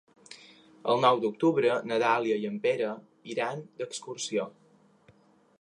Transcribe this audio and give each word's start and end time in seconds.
El 0.93 1.03
nou 1.03 1.21
d'octubre 1.25 1.75
na 1.91 1.99
Dàlia 2.05 2.39
i 2.45 2.49
en 2.53 2.57
Pere 2.65 2.91
iran 3.35 3.65
d'excursió. 3.83 4.49